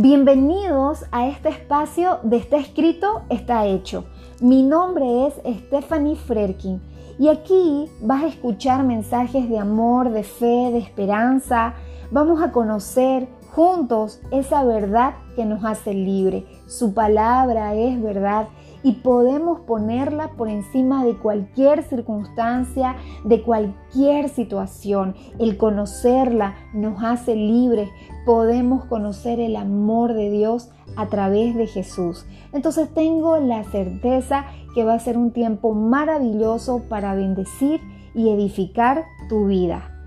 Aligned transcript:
Bienvenidos 0.00 1.06
a 1.10 1.26
este 1.26 1.48
espacio 1.48 2.20
de 2.22 2.36
Está 2.36 2.58
escrito, 2.58 3.22
está 3.30 3.66
hecho. 3.66 4.04
Mi 4.40 4.62
nombre 4.62 5.26
es 5.26 5.34
Stephanie 5.64 6.14
Frerkin 6.14 6.80
y 7.18 7.26
aquí 7.26 7.90
vas 8.00 8.22
a 8.22 8.28
escuchar 8.28 8.84
mensajes 8.84 9.48
de 9.48 9.58
amor, 9.58 10.10
de 10.10 10.22
fe, 10.22 10.70
de 10.70 10.78
esperanza. 10.78 11.74
Vamos 12.12 12.40
a 12.40 12.52
conocer 12.52 13.26
juntos 13.50 14.20
esa 14.30 14.62
verdad 14.62 15.14
que 15.34 15.44
nos 15.44 15.64
hace 15.64 15.92
libre. 15.94 16.46
Su 16.68 16.94
palabra 16.94 17.74
es 17.74 18.00
verdad 18.00 18.46
y 18.82 18.92
podemos 18.92 19.60
ponerla 19.60 20.32
por 20.32 20.48
encima 20.48 21.04
de 21.04 21.16
cualquier 21.16 21.82
circunstancia, 21.82 22.96
de 23.24 23.42
cualquier 23.42 24.28
situación. 24.28 25.14
El 25.38 25.56
conocerla 25.56 26.54
nos 26.72 27.02
hace 27.02 27.34
libres. 27.34 27.88
Podemos 28.24 28.84
conocer 28.84 29.40
el 29.40 29.56
amor 29.56 30.14
de 30.14 30.30
Dios 30.30 30.70
a 30.96 31.06
través 31.06 31.54
de 31.54 31.66
Jesús. 31.66 32.26
Entonces 32.52 32.92
tengo 32.92 33.38
la 33.38 33.64
certeza 33.64 34.46
que 34.74 34.84
va 34.84 34.94
a 34.94 35.00
ser 35.00 35.16
un 35.18 35.32
tiempo 35.32 35.74
maravilloso 35.74 36.82
para 36.88 37.14
bendecir 37.14 37.80
y 38.14 38.30
edificar 38.30 39.04
tu 39.28 39.46
vida. 39.46 39.97